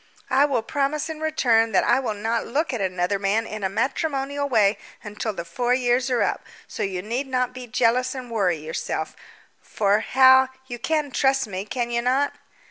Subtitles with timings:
[0.31, 3.69] "I will promise in return that I will not look at another man in a
[3.69, 8.31] matrimonial way until the four years are up, so you need not be jealous and
[8.31, 9.15] worry yourself;
[9.61, 12.33] for, Hal, you can trust me, can you not?"